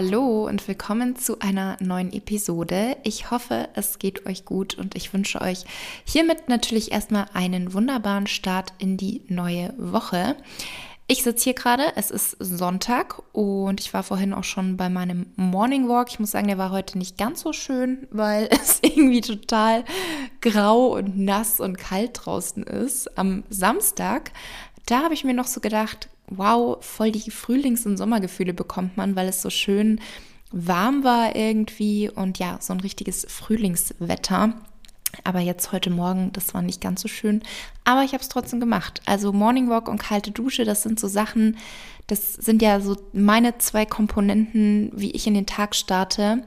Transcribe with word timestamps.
Hallo 0.00 0.46
und 0.46 0.68
willkommen 0.68 1.16
zu 1.16 1.40
einer 1.40 1.76
neuen 1.80 2.12
Episode. 2.12 2.96
Ich 3.02 3.32
hoffe, 3.32 3.68
es 3.74 3.98
geht 3.98 4.26
euch 4.26 4.44
gut 4.44 4.78
und 4.78 4.94
ich 4.94 5.12
wünsche 5.12 5.40
euch 5.40 5.64
hiermit 6.04 6.48
natürlich 6.48 6.92
erstmal 6.92 7.26
einen 7.34 7.72
wunderbaren 7.74 8.28
Start 8.28 8.72
in 8.78 8.96
die 8.96 9.22
neue 9.26 9.74
Woche. 9.76 10.36
Ich 11.08 11.24
sitze 11.24 11.42
hier 11.42 11.54
gerade, 11.54 11.82
es 11.96 12.12
ist 12.12 12.36
Sonntag 12.38 13.20
und 13.32 13.80
ich 13.80 13.92
war 13.92 14.04
vorhin 14.04 14.32
auch 14.32 14.44
schon 14.44 14.76
bei 14.76 14.88
meinem 14.88 15.32
Morning 15.34 15.88
Walk. 15.88 16.10
Ich 16.10 16.20
muss 16.20 16.30
sagen, 16.30 16.46
der 16.46 16.58
war 16.58 16.70
heute 16.70 16.96
nicht 16.96 17.18
ganz 17.18 17.40
so 17.40 17.52
schön, 17.52 18.06
weil 18.12 18.48
es 18.52 18.78
irgendwie 18.82 19.20
total 19.20 19.84
grau 20.40 20.94
und 20.94 21.18
nass 21.18 21.58
und 21.58 21.76
kalt 21.76 22.20
draußen 22.24 22.62
ist. 22.62 23.18
Am 23.18 23.42
Samstag, 23.50 24.30
da 24.86 25.02
habe 25.02 25.14
ich 25.14 25.24
mir 25.24 25.34
noch 25.34 25.48
so 25.48 25.58
gedacht, 25.58 26.08
wow, 26.30 26.78
voll 26.84 27.12
die 27.12 27.30
Frühlings- 27.30 27.86
und 27.86 27.96
Sommergefühle 27.96 28.54
bekommt 28.54 28.96
man, 28.96 29.16
weil 29.16 29.28
es 29.28 29.42
so 29.42 29.50
schön 29.50 30.00
warm 30.50 31.04
war 31.04 31.36
irgendwie 31.36 32.08
und 32.08 32.38
ja, 32.38 32.58
so 32.60 32.72
ein 32.72 32.80
richtiges 32.80 33.26
Frühlingswetter. 33.28 34.54
Aber 35.24 35.40
jetzt 35.40 35.72
heute 35.72 35.90
Morgen, 35.90 36.32
das 36.32 36.54
war 36.54 36.62
nicht 36.62 36.80
ganz 36.80 37.00
so 37.00 37.08
schön. 37.08 37.42
Aber 37.84 38.02
ich 38.02 38.12
habe 38.12 38.22
es 38.22 38.28
trotzdem 38.28 38.60
gemacht. 38.60 39.00
Also 39.06 39.32
Morning 39.32 39.70
Walk 39.70 39.88
und 39.88 39.98
kalte 39.98 40.30
Dusche, 40.30 40.64
das 40.64 40.82
sind 40.82 41.00
so 41.00 41.08
Sachen, 41.08 41.56
das 42.06 42.34
sind 42.34 42.62
ja 42.62 42.80
so 42.80 42.96
meine 43.12 43.58
zwei 43.58 43.84
Komponenten, 43.86 44.90
wie 44.94 45.10
ich 45.10 45.26
in 45.26 45.34
den 45.34 45.46
Tag 45.46 45.74
starte. 45.74 46.42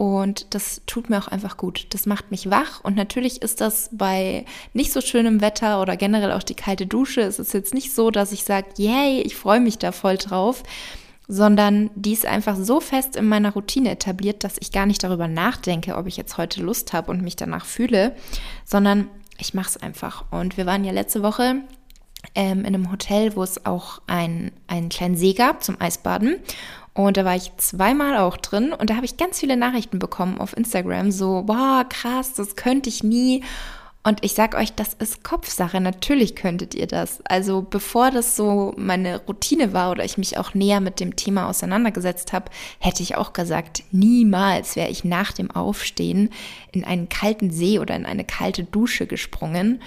Und 0.00 0.54
das 0.54 0.80
tut 0.86 1.10
mir 1.10 1.18
auch 1.18 1.28
einfach 1.28 1.58
gut. 1.58 1.88
Das 1.90 2.06
macht 2.06 2.30
mich 2.30 2.48
wach. 2.48 2.82
Und 2.82 2.96
natürlich 2.96 3.42
ist 3.42 3.60
das 3.60 3.90
bei 3.92 4.46
nicht 4.72 4.94
so 4.94 5.02
schönem 5.02 5.42
Wetter 5.42 5.82
oder 5.82 5.98
generell 5.98 6.32
auch 6.32 6.42
die 6.42 6.54
kalte 6.54 6.86
Dusche. 6.86 7.20
Es 7.20 7.38
ist 7.38 7.52
jetzt 7.52 7.74
nicht 7.74 7.94
so, 7.94 8.10
dass 8.10 8.32
ich 8.32 8.44
sage, 8.44 8.68
yay, 8.78 9.20
ich 9.20 9.36
freue 9.36 9.60
mich 9.60 9.76
da 9.76 9.92
voll 9.92 10.16
drauf, 10.16 10.62
sondern 11.28 11.90
die 11.96 12.14
ist 12.14 12.24
einfach 12.24 12.56
so 12.56 12.80
fest 12.80 13.14
in 13.14 13.28
meiner 13.28 13.52
Routine 13.52 13.90
etabliert, 13.90 14.42
dass 14.42 14.56
ich 14.60 14.72
gar 14.72 14.86
nicht 14.86 15.04
darüber 15.04 15.28
nachdenke, 15.28 15.94
ob 15.98 16.06
ich 16.06 16.16
jetzt 16.16 16.38
heute 16.38 16.62
Lust 16.62 16.94
habe 16.94 17.10
und 17.10 17.20
mich 17.20 17.36
danach 17.36 17.66
fühle, 17.66 18.16
sondern 18.64 19.06
ich 19.36 19.52
mache 19.52 19.68
es 19.68 19.76
einfach. 19.76 20.24
Und 20.30 20.56
wir 20.56 20.64
waren 20.64 20.82
ja 20.82 20.92
letzte 20.92 21.22
Woche 21.22 21.56
ähm, 22.34 22.60
in 22.60 22.68
einem 22.68 22.90
Hotel, 22.90 23.36
wo 23.36 23.42
es 23.42 23.66
auch 23.66 24.00
ein, 24.06 24.50
einen 24.66 24.88
kleinen 24.88 25.18
See 25.18 25.34
gab 25.34 25.62
zum 25.62 25.78
Eisbaden. 25.78 26.36
Und 26.94 27.16
da 27.16 27.24
war 27.24 27.36
ich 27.36 27.52
zweimal 27.56 28.18
auch 28.18 28.36
drin 28.36 28.72
und 28.72 28.90
da 28.90 28.96
habe 28.96 29.06
ich 29.06 29.16
ganz 29.16 29.38
viele 29.38 29.56
Nachrichten 29.56 29.98
bekommen 29.98 30.38
auf 30.38 30.56
Instagram, 30.56 31.12
so, 31.12 31.42
boah, 31.42 31.84
krass, 31.88 32.34
das 32.34 32.56
könnte 32.56 32.88
ich 32.88 33.04
nie. 33.04 33.44
Und 34.02 34.24
ich 34.24 34.32
sag 34.32 34.54
euch, 34.54 34.72
das 34.72 34.94
ist 34.94 35.22
Kopfsache. 35.24 35.78
Natürlich 35.78 36.34
könntet 36.34 36.74
ihr 36.74 36.86
das. 36.86 37.20
Also 37.26 37.60
bevor 37.60 38.10
das 38.10 38.34
so 38.34 38.72
meine 38.78 39.18
Routine 39.26 39.74
war 39.74 39.90
oder 39.90 40.06
ich 40.06 40.16
mich 40.16 40.38
auch 40.38 40.54
näher 40.54 40.80
mit 40.80 41.00
dem 41.00 41.16
Thema 41.16 41.48
auseinandergesetzt 41.48 42.32
habe, 42.32 42.50
hätte 42.78 43.02
ich 43.02 43.16
auch 43.16 43.34
gesagt, 43.34 43.82
niemals 43.90 44.74
wäre 44.74 44.88
ich 44.88 45.04
nach 45.04 45.32
dem 45.32 45.50
Aufstehen 45.50 46.30
in 46.72 46.84
einen 46.84 47.10
kalten 47.10 47.50
See 47.50 47.78
oder 47.78 47.94
in 47.94 48.06
eine 48.06 48.24
kalte 48.24 48.64
Dusche 48.64 49.06
gesprungen. 49.06 49.82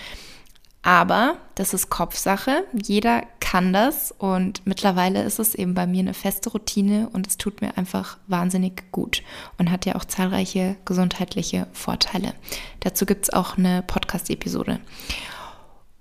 Aber 0.84 1.38
das 1.56 1.73
ist 1.73 1.89
Kopfsache. 1.89 2.66
Jeder 2.73 3.23
kann 3.39 3.72
das 3.72 4.14
und 4.17 4.67
mittlerweile 4.67 5.23
ist 5.23 5.40
es 5.40 5.56
eben 5.56 5.73
bei 5.73 5.88
mir 5.88 6.02
eine 6.02 6.14
feste 6.14 6.50
Routine 6.50 7.09
und 7.14 7.25
es 7.25 7.38
tut 7.38 7.62
mir 7.62 7.78
einfach 7.78 8.17
wahnsinnig 8.28 8.92
gut 8.92 9.23
und 9.58 9.72
hat 9.72 9.86
ja 9.86 9.95
auch 9.95 10.03
zahlreiche 10.03 10.75
gesundheitliche 10.84 11.67
Vorteile. 11.72 12.34
Dazu 12.81 13.06
gibt 13.06 13.23
es 13.23 13.34
auch 13.34 13.58
eine 13.58 13.81
Podcast-Episode. 13.81 14.81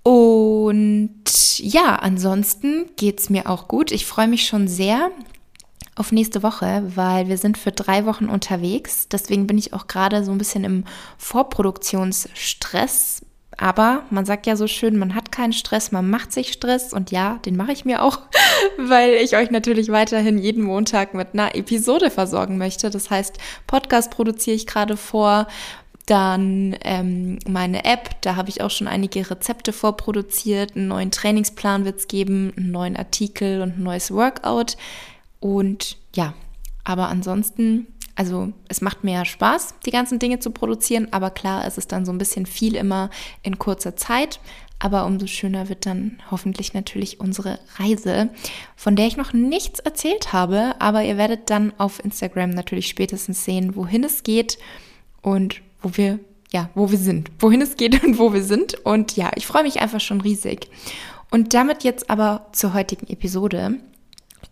Und 0.03 1.59
ja, 1.59 1.95
ansonsten 1.95 2.89
geht 2.97 3.21
es 3.21 3.29
mir 3.29 3.49
auch 3.49 3.69
gut. 3.69 3.93
Ich 3.93 4.05
freue 4.05 4.27
mich 4.27 4.45
schon 4.45 4.67
sehr 4.67 5.11
auf 5.95 6.11
nächste 6.11 6.43
Woche, 6.43 6.83
weil 6.95 7.29
wir 7.29 7.37
sind 7.37 7.57
für 7.57 7.71
drei 7.71 8.05
Wochen 8.05 8.25
unterwegs. 8.25 9.07
Deswegen 9.07 9.47
bin 9.47 9.57
ich 9.57 9.71
auch 9.71 9.87
gerade 9.87 10.25
so 10.25 10.33
ein 10.33 10.37
bisschen 10.37 10.65
im 10.65 10.83
Vorproduktionsstress 11.17 13.21
aber 13.63 14.03
man 14.09 14.25
sagt 14.25 14.45
ja 14.45 14.57
so 14.57 14.67
schön, 14.67 14.97
man 14.97 15.15
hat 15.15 15.31
keinen 15.31 15.53
Stress, 15.53 15.93
man 15.93 16.09
macht 16.09 16.33
sich 16.33 16.51
Stress 16.51 16.91
und 16.91 17.11
ja, 17.11 17.39
den 17.45 17.55
mache 17.55 17.71
ich 17.71 17.85
mir 17.85 18.01
auch, 18.01 18.19
weil 18.77 19.13
ich 19.13 19.37
euch 19.37 19.51
natürlich 19.51 19.87
weiterhin 19.87 20.37
jeden 20.37 20.65
Montag 20.65 21.13
mit 21.13 21.29
einer 21.31 21.55
Episode 21.55 22.11
versorgen 22.11 22.57
möchte. 22.57 22.89
Das 22.89 23.09
heißt, 23.09 23.37
Podcast 23.65 24.11
produziere 24.11 24.57
ich 24.57 24.67
gerade 24.67 24.97
vor, 24.97 25.47
dann 26.07 26.75
ähm, 26.83 27.39
meine 27.47 27.85
App, 27.85 28.19
da 28.19 28.35
habe 28.35 28.49
ich 28.49 28.59
auch 28.59 28.69
schon 28.69 28.89
einige 28.89 29.29
Rezepte 29.31 29.71
vorproduziert, 29.71 30.75
einen 30.75 30.89
neuen 30.89 31.11
Trainingsplan 31.11 31.85
wird 31.85 31.99
es 31.99 32.09
geben, 32.09 32.51
einen 32.57 32.71
neuen 32.71 32.97
Artikel 32.97 33.61
und 33.61 33.77
ein 33.77 33.83
neues 33.83 34.11
Workout. 34.11 34.75
Und 35.39 35.95
ja, 36.13 36.33
aber 36.83 37.07
ansonsten 37.07 37.87
also 38.15 38.53
es 38.67 38.81
macht 38.81 38.99
ja 39.03 39.25
Spaß, 39.25 39.75
die 39.85 39.91
ganzen 39.91 40.19
Dinge 40.19 40.39
zu 40.39 40.51
produzieren, 40.51 41.07
aber 41.11 41.31
klar, 41.31 41.65
es 41.65 41.77
ist 41.77 41.91
dann 41.91 42.05
so 42.05 42.11
ein 42.11 42.17
bisschen 42.17 42.45
viel 42.45 42.75
immer 42.75 43.09
in 43.41 43.57
kurzer 43.57 43.95
Zeit. 43.95 44.39
Aber 44.79 45.05
umso 45.05 45.27
schöner 45.27 45.69
wird 45.69 45.85
dann 45.85 46.19
hoffentlich 46.29 46.73
natürlich 46.73 47.21
unsere 47.21 47.57
Reise, 47.77 48.29
von 48.75 48.97
der 48.97 49.07
ich 49.07 49.15
noch 49.15 49.31
nichts 49.31 49.79
erzählt 49.79 50.33
habe. 50.33 50.75
Aber 50.79 51.03
ihr 51.03 51.17
werdet 51.17 51.49
dann 51.49 51.71
auf 51.77 52.03
Instagram 52.03 52.49
natürlich 52.49 52.87
spätestens 52.89 53.45
sehen, 53.45 53.77
wohin 53.77 54.03
es 54.03 54.23
geht 54.23 54.57
und 55.21 55.61
wo 55.81 55.91
wir, 55.95 56.19
ja, 56.51 56.69
wo 56.75 56.91
wir 56.91 56.97
sind. 56.97 57.31
Wohin 57.39 57.61
es 57.61 57.77
geht 57.77 58.03
und 58.03 58.19
wo 58.19 58.33
wir 58.33 58.43
sind. 58.43 58.73
Und 58.83 59.15
ja, 59.15 59.31
ich 59.35 59.47
freue 59.47 59.63
mich 59.63 59.79
einfach 59.79 60.01
schon 60.01 60.19
riesig. 60.19 60.67
Und 61.31 61.53
damit 61.53 61.85
jetzt 61.85 62.09
aber 62.09 62.47
zur 62.51 62.73
heutigen 62.73 63.07
Episode. 63.07 63.79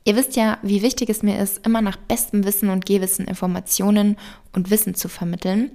Ihr 0.04 0.16
wisst 0.16 0.36
ja, 0.36 0.58
wie 0.62 0.82
wichtig 0.82 1.10
es 1.10 1.24
mir 1.24 1.40
ist, 1.40 1.66
immer 1.66 1.82
nach 1.82 1.98
bestem 1.98 2.44
Wissen 2.44 2.70
und 2.70 2.86
Gehwissen 2.86 3.28
Informationen 3.28 4.18
und 4.54 4.70
Wissen 4.70 4.96
zu 4.96 5.10
vermitteln. 5.10 5.72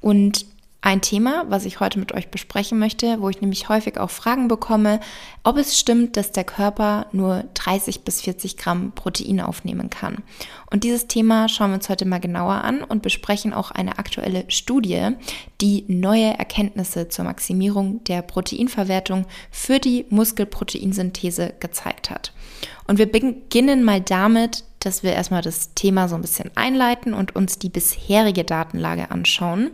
Und 0.00 0.46
ein 0.82 1.02
Thema, 1.02 1.44
was 1.48 1.66
ich 1.66 1.80
heute 1.80 1.98
mit 1.98 2.12
euch 2.12 2.28
besprechen 2.28 2.78
möchte, 2.78 3.20
wo 3.20 3.28
ich 3.28 3.42
nämlich 3.42 3.68
häufig 3.68 3.98
auch 3.98 4.08
Fragen 4.08 4.48
bekomme, 4.48 5.00
ob 5.44 5.58
es 5.58 5.78
stimmt, 5.78 6.16
dass 6.16 6.32
der 6.32 6.44
Körper 6.44 7.06
nur 7.12 7.44
30 7.52 8.02
bis 8.02 8.22
40 8.22 8.56
Gramm 8.56 8.92
Protein 8.92 9.40
aufnehmen 9.40 9.90
kann. 9.90 10.22
Und 10.70 10.84
dieses 10.84 11.06
Thema 11.06 11.48
schauen 11.48 11.70
wir 11.70 11.74
uns 11.74 11.90
heute 11.90 12.06
mal 12.06 12.20
genauer 12.20 12.64
an 12.64 12.82
und 12.82 13.02
besprechen 13.02 13.52
auch 13.52 13.70
eine 13.70 13.98
aktuelle 13.98 14.44
Studie, 14.48 15.10
die 15.60 15.84
neue 15.88 16.38
Erkenntnisse 16.38 17.08
zur 17.08 17.26
Maximierung 17.26 18.02
der 18.04 18.22
Proteinverwertung 18.22 19.26
für 19.50 19.80
die 19.80 20.06
Muskelproteinsynthese 20.08 21.54
gezeigt 21.60 22.08
hat. 22.08 22.32
Und 22.86 22.98
wir 22.98 23.10
beginnen 23.10 23.84
mal 23.84 24.00
damit, 24.00 24.64
dass 24.80 25.02
wir 25.02 25.12
erstmal 25.12 25.42
das 25.42 25.74
Thema 25.74 26.08
so 26.08 26.14
ein 26.14 26.22
bisschen 26.22 26.50
einleiten 26.54 27.12
und 27.12 27.36
uns 27.36 27.58
die 27.58 27.68
bisherige 27.68 28.44
Datenlage 28.44 29.10
anschauen. 29.10 29.72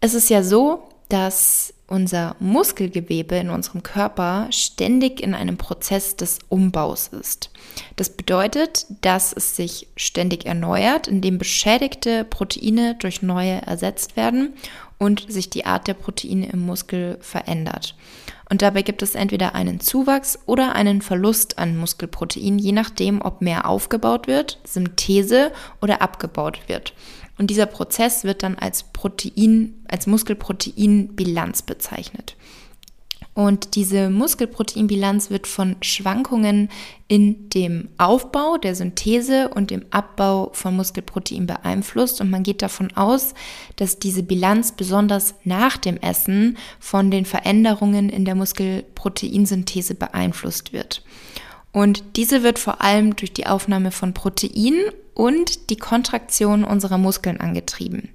Es 0.00 0.14
ist 0.14 0.30
ja 0.30 0.42
so, 0.42 0.88
dass 1.08 1.72
unser 1.88 2.34
Muskelgewebe 2.40 3.36
in 3.36 3.50
unserem 3.50 3.82
Körper 3.82 4.48
ständig 4.50 5.20
in 5.20 5.34
einem 5.34 5.56
Prozess 5.56 6.16
des 6.16 6.40
Umbaus 6.48 7.08
ist. 7.08 7.50
Das 7.94 8.10
bedeutet, 8.10 8.86
dass 9.02 9.32
es 9.32 9.54
sich 9.54 9.86
ständig 9.96 10.46
erneuert, 10.46 11.06
indem 11.06 11.38
beschädigte 11.38 12.24
Proteine 12.24 12.96
durch 12.96 13.22
neue 13.22 13.62
ersetzt 13.62 14.16
werden 14.16 14.54
und 14.98 15.26
sich 15.28 15.48
die 15.48 15.64
Art 15.64 15.86
der 15.86 15.94
Proteine 15.94 16.48
im 16.48 16.66
Muskel 16.66 17.18
verändert. 17.20 17.94
Und 18.48 18.62
dabei 18.62 18.82
gibt 18.82 19.02
es 19.02 19.14
entweder 19.14 19.54
einen 19.54 19.80
Zuwachs 19.80 20.38
oder 20.46 20.74
einen 20.74 21.02
Verlust 21.02 21.58
an 21.58 21.76
Muskelprotein, 21.76 22.58
je 22.58 22.72
nachdem, 22.72 23.20
ob 23.20 23.42
mehr 23.42 23.68
aufgebaut 23.68 24.28
wird, 24.28 24.60
Synthese 24.64 25.50
oder 25.82 26.00
abgebaut 26.00 26.60
wird. 26.68 26.94
Und 27.38 27.50
dieser 27.50 27.66
Prozess 27.66 28.24
wird 28.24 28.42
dann 28.42 28.56
als 28.56 28.84
Protein, 28.84 29.84
als 29.88 30.06
Muskelproteinbilanz 30.06 31.62
bezeichnet. 31.62 32.36
Und 33.36 33.74
diese 33.74 34.08
Muskelproteinbilanz 34.08 35.28
wird 35.28 35.46
von 35.46 35.76
Schwankungen 35.82 36.70
in 37.06 37.50
dem 37.50 37.90
Aufbau, 37.98 38.56
der 38.56 38.74
Synthese 38.74 39.50
und 39.50 39.70
dem 39.70 39.84
Abbau 39.90 40.48
von 40.54 40.74
Muskelprotein 40.74 41.46
beeinflusst. 41.46 42.22
Und 42.22 42.30
man 42.30 42.44
geht 42.44 42.62
davon 42.62 42.96
aus, 42.96 43.34
dass 43.76 43.98
diese 43.98 44.22
Bilanz 44.22 44.72
besonders 44.72 45.34
nach 45.44 45.76
dem 45.76 45.98
Essen 45.98 46.56
von 46.80 47.10
den 47.10 47.26
Veränderungen 47.26 48.08
in 48.08 48.24
der 48.24 48.36
Muskelproteinsynthese 48.36 49.96
beeinflusst 49.96 50.72
wird. 50.72 51.04
Und 51.72 52.16
diese 52.16 52.42
wird 52.42 52.58
vor 52.58 52.80
allem 52.80 53.16
durch 53.16 53.34
die 53.34 53.46
Aufnahme 53.46 53.90
von 53.90 54.14
Protein 54.14 54.76
und 55.12 55.68
die 55.68 55.76
Kontraktion 55.76 56.64
unserer 56.64 56.96
Muskeln 56.96 57.38
angetrieben. 57.38 58.08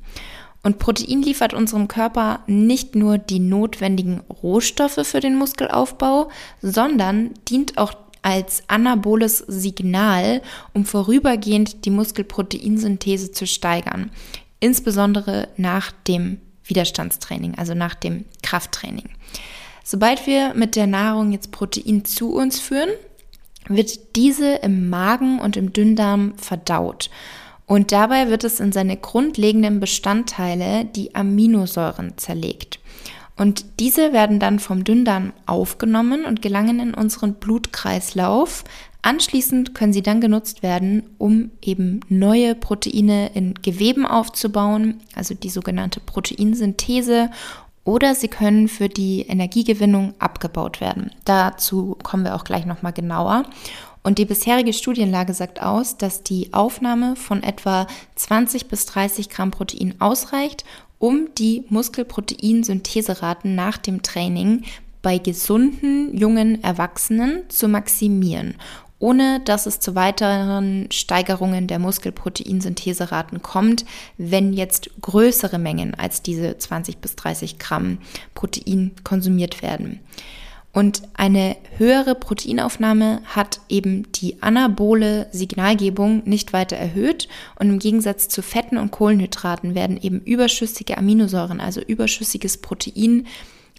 Und 0.63 0.77
Protein 0.77 1.23
liefert 1.23 1.53
unserem 1.53 1.87
Körper 1.87 2.41
nicht 2.45 2.95
nur 2.95 3.17
die 3.17 3.39
notwendigen 3.39 4.21
Rohstoffe 4.43 4.99
für 5.03 5.19
den 5.19 5.35
Muskelaufbau, 5.35 6.29
sondern 6.61 7.31
dient 7.49 7.77
auch 7.77 7.93
als 8.21 8.63
anaboles 8.67 9.39
Signal, 9.39 10.41
um 10.73 10.85
vorübergehend 10.85 11.85
die 11.85 11.89
Muskelproteinsynthese 11.89 13.31
zu 13.31 13.47
steigern, 13.47 14.11
insbesondere 14.59 15.47
nach 15.57 15.91
dem 16.07 16.39
Widerstandstraining, 16.65 17.57
also 17.57 17.73
nach 17.73 17.95
dem 17.95 18.25
Krafttraining. 18.43 19.09
Sobald 19.83 20.27
wir 20.27 20.53
mit 20.53 20.75
der 20.75 20.85
Nahrung 20.85 21.31
jetzt 21.31 21.51
Protein 21.51 22.05
zu 22.05 22.33
uns 22.33 22.59
führen, 22.59 22.91
wird 23.67 24.15
diese 24.15 24.55
im 24.55 24.89
Magen 24.89 25.39
und 25.39 25.57
im 25.57 25.73
Dünndarm 25.73 26.33
verdaut. 26.37 27.09
Und 27.71 27.94
dabei 27.94 28.29
wird 28.29 28.44
es 28.44 28.59
in 28.59 28.73
seine 28.73 28.97
grundlegenden 28.97 29.79
Bestandteile, 29.79 30.83
die 30.83 31.15
Aminosäuren, 31.15 32.18
zerlegt. 32.18 32.81
Und 33.38 33.79
diese 33.79 34.12
werden 34.12 34.39
dann 34.39 34.59
vom 34.59 34.83
Dünndarm 34.83 35.31
aufgenommen 35.45 36.25
und 36.25 36.41
gelangen 36.41 36.81
in 36.81 36.94
unseren 36.94 37.35
Blutkreislauf. 37.35 38.65
Anschließend 39.03 39.73
können 39.73 39.94
sie 39.94 40.01
dann 40.01 40.19
genutzt 40.19 40.63
werden, 40.63 41.12
um 41.18 41.51
eben 41.62 42.01
neue 42.09 42.56
Proteine 42.56 43.31
in 43.35 43.53
Geweben 43.53 44.06
aufzubauen, 44.06 45.00
also 45.15 45.33
die 45.33 45.50
sogenannte 45.50 46.01
Proteinsynthese, 46.01 47.29
oder 47.85 48.15
sie 48.15 48.27
können 48.27 48.67
für 48.67 48.89
die 48.89 49.21
Energiegewinnung 49.21 50.13
abgebaut 50.19 50.81
werden. 50.81 51.12
Dazu 51.24 51.97
kommen 52.03 52.25
wir 52.25 52.35
auch 52.35 52.44
gleich 52.44 52.65
nochmal 52.65 52.91
genauer. 52.91 53.45
Und 54.03 54.18
die 54.18 54.25
bisherige 54.25 54.74
Studienlage 54.74 55.33
sagt 55.33 55.62
aus, 55.62 55.98
dass 55.98 56.24
die 56.24 56.53
Aufnahme 56.53 57.15
von 57.15 57.44
etwa 57.44 57.88
20 58.15 58.68
bis 58.68 58.86
30 58.88 59.30
Gramm 59.30 59.51
Protein 59.51 59.95
ausreicht, 60.00 60.65
um 60.98 61.30
die 61.38 61.65
Muskelproteinsyntheseraten 61.69 63.53
nach 63.56 63.77
dem 63.77 64.01
Training 64.01 64.63
bei 65.01 65.18
gesunden 65.18 66.15
jungen 66.15 66.63
Erwachsenen 66.63 67.50
zu 67.50 67.68
maximieren, 67.68 68.56
ohne 69.00 69.39
dass 69.39 69.65
es 69.65 69.80
zu 69.80 69.95
weiteren 69.95 70.88
Steigerungen 70.92 71.68
der 71.68 71.80
Muskelproteinsyntheseraten 71.80 73.42
kommt, 73.42 73.86
wenn 74.18 74.53
jetzt 74.53 74.92
größere 75.01 75.57
Mengen 75.57 75.95
als 75.95 76.21
diese 76.21 76.57
20 76.57 76.98
bis 76.98 77.15
30 77.15 77.57
Gramm 77.57 77.98
Protein 78.36 78.92
konsumiert 79.03 79.63
werden. 79.63 80.00
Und 80.73 81.01
eine 81.13 81.57
höhere 81.77 82.15
Proteinaufnahme 82.15 83.21
hat 83.25 83.59
eben 83.68 84.09
die 84.13 84.41
anabole 84.41 85.27
Signalgebung 85.31 86.23
nicht 86.25 86.53
weiter 86.53 86.77
erhöht. 86.77 87.27
Und 87.59 87.69
im 87.69 87.79
Gegensatz 87.79 88.29
zu 88.29 88.41
Fetten 88.41 88.77
und 88.77 88.91
Kohlenhydraten 88.91 89.75
werden 89.75 90.00
eben 90.01 90.21
überschüssige 90.21 90.97
Aminosäuren, 90.97 91.59
also 91.59 91.81
überschüssiges 91.81 92.57
Protein, 92.57 93.27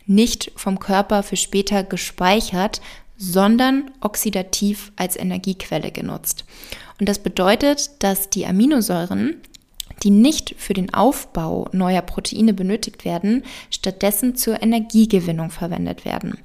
nicht 0.06 0.53
vom 0.56 0.81
Körper 0.81 1.23
für 1.23 1.37
später 1.37 1.83
gespeichert, 1.83 2.83
sondern 3.17 3.91
oxidativ 4.00 4.93
als 4.97 5.17
Energiequelle 5.17 5.93
genutzt. 5.93 6.45
Und 6.99 7.09
das 7.09 7.21
bedeutet, 7.21 7.91
dass 8.00 8.29
die 8.29 8.47
Aminosäuren 8.47 9.37
die 10.02 10.10
nicht 10.10 10.54
für 10.58 10.75
den 10.75 10.93
Aufbau 10.93 11.69
neuer 11.72 12.02
Proteine 12.02 12.52
benötigt 12.52 13.04
werden, 13.04 13.44
stattdessen 13.70 14.34
zur 14.34 14.62
Energiegewinnung 14.62 15.50
verwendet 15.50 16.04
werden. 16.04 16.38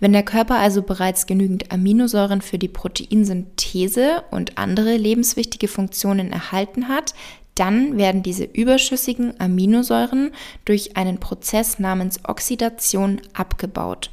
Wenn 0.00 0.12
der 0.12 0.22
Körper 0.22 0.56
also 0.56 0.82
bereits 0.82 1.26
genügend 1.26 1.72
Aminosäuren 1.72 2.42
für 2.42 2.58
die 2.58 2.68
Proteinsynthese 2.68 4.22
und 4.30 4.58
andere 4.58 4.96
lebenswichtige 4.96 5.68
Funktionen 5.68 6.32
erhalten 6.32 6.88
hat, 6.88 7.14
dann 7.54 7.98
werden 7.98 8.22
diese 8.22 8.44
überschüssigen 8.44 9.38
Aminosäuren 9.40 10.30
durch 10.64 10.96
einen 10.96 11.18
Prozess 11.18 11.80
namens 11.80 12.20
Oxidation 12.24 13.20
abgebaut. 13.32 14.10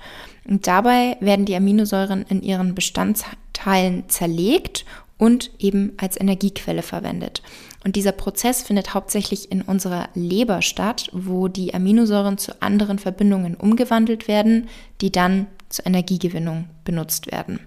Und 0.47 0.65
dabei 0.65 1.17
werden 1.19 1.45
die 1.45 1.55
Aminosäuren 1.55 2.25
in 2.27 2.41
ihren 2.41 2.73
Bestandteilen 2.73 4.09
zerlegt 4.09 4.85
und 5.17 5.51
eben 5.59 5.93
als 5.97 6.19
Energiequelle 6.19 6.81
verwendet. 6.81 7.41
Und 7.85 7.95
dieser 7.95 8.13
Prozess 8.13 8.63
findet 8.63 8.95
hauptsächlich 8.95 9.51
in 9.51 9.61
unserer 9.61 10.09
Leber 10.15 10.63
statt, 10.63 11.07
wo 11.13 11.47
die 11.47 11.75
Aminosäuren 11.75 12.39
zu 12.39 12.59
anderen 12.59 12.97
Verbindungen 12.97 13.53
umgewandelt 13.53 14.27
werden, 14.27 14.69
die 15.01 15.11
dann 15.11 15.45
zur 15.69 15.85
Energiegewinnung 15.85 16.67
benutzt 16.83 17.31
werden. 17.31 17.59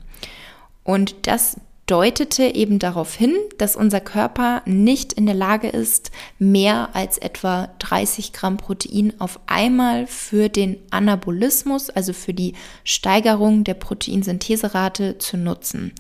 Und 0.83 1.15
das 1.29 1.61
deutete 1.87 2.43
eben 2.43 2.81
darauf 2.81 3.15
hin, 3.15 3.33
dass 3.59 3.77
unser 3.77 4.01
Körper 4.01 4.63
nicht 4.67 5.13
in 5.13 5.25
der 5.27 5.37
Lage 5.37 5.69
ist, 5.69 6.11
mehr 6.41 6.91
als 6.95 7.19
etwa 7.19 7.69
30 7.79 8.33
Gramm 8.33 8.57
Protein 8.57 9.15
auf 9.21 9.39
einmal 9.47 10.09
für 10.09 10.49
den 10.49 10.79
Anabolismus, 10.91 11.91
also 11.91 12.13
für 12.13 12.35
die 12.35 12.55
Steigerung 12.83 13.63
der 13.63 13.75
Proteinsyntheserate 13.75 15.19
zu 15.19 15.37
nutzen. 15.37 15.93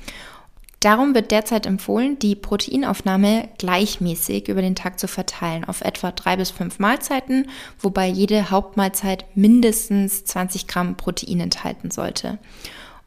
Darum 0.80 1.14
wird 1.14 1.32
derzeit 1.32 1.66
empfohlen, 1.66 2.20
die 2.20 2.36
Proteinaufnahme 2.36 3.48
gleichmäßig 3.58 4.48
über 4.48 4.62
den 4.62 4.76
Tag 4.76 5.00
zu 5.00 5.08
verteilen 5.08 5.64
auf 5.64 5.80
etwa 5.80 6.12
drei 6.12 6.36
bis 6.36 6.50
fünf 6.50 6.78
Mahlzeiten, 6.78 7.48
wobei 7.80 8.06
jede 8.06 8.50
Hauptmahlzeit 8.50 9.24
mindestens 9.34 10.24
20 10.24 10.68
Gramm 10.68 10.96
Protein 10.96 11.40
enthalten 11.40 11.90
sollte. 11.90 12.38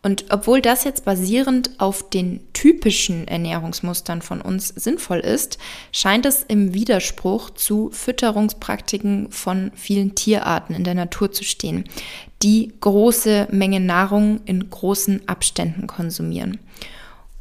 Und 0.04 0.26
obwohl 0.32 0.62
das 0.62 0.84
jetzt 0.84 1.06
basierend 1.06 1.80
auf 1.80 2.10
den 2.10 2.42
typischen 2.54 3.28
Ernährungsmustern 3.28 4.24
von 4.24 4.42
uns 4.42 4.70
sinnvoll 4.70 5.20
ist, 5.20 5.60
scheint 5.92 6.26
es 6.26 6.44
im 6.44 6.74
Widerspruch 6.74 7.52
zu 7.52 7.92
Fütterungspraktiken 7.92 9.32
von 9.32 9.72
vielen 9.76 10.16
Tierarten 10.16 10.76
in 10.76 10.84
der 10.84 10.96
Natur 10.96 11.32
zu 11.32 11.44
stehen, 11.44 11.86
die 12.42 12.74
große 12.82 13.48
Mengen 13.52 13.86
Nahrung 13.86 14.42
in 14.46 14.72
großen 14.72 15.30
Abständen 15.30 15.86
konsumieren. 15.86 16.58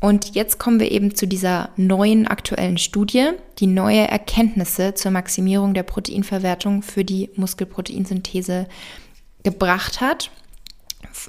Und 0.01 0.35
jetzt 0.35 0.59
kommen 0.59 0.81
wir 0.81 0.91
eben 0.91 1.15
zu 1.15 1.27
dieser 1.27 1.69
neuen 1.77 2.27
aktuellen 2.27 2.79
Studie, 2.79 3.31
die 3.59 3.67
neue 3.67 4.09
Erkenntnisse 4.09 4.95
zur 4.95 5.11
Maximierung 5.11 5.75
der 5.75 5.83
Proteinverwertung 5.83 6.83
für 6.83 7.05
die 7.05 7.29
Muskelproteinsynthese 7.37 8.67
gebracht 9.43 10.01
hat. 10.01 10.31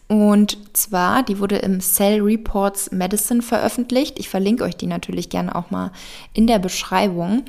Und 0.08 0.58
zwar, 0.74 1.24
die 1.24 1.40
wurde 1.40 1.58
im 1.58 1.82
Cell 1.82 2.22
Reports 2.22 2.92
Medicine 2.92 3.42
veröffentlicht. 3.42 4.20
Ich 4.20 4.30
verlinke 4.30 4.64
euch 4.64 4.78
die 4.78 4.88
natürlich 4.88 5.30
gerne 5.30 5.56
auch 5.56 5.70
mal 5.72 5.92
in 6.34 6.48
der 6.48 6.60
Beschreibung. 6.60 7.44